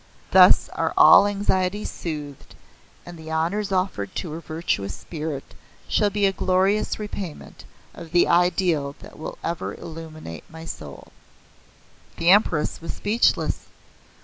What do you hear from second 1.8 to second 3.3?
soothed, and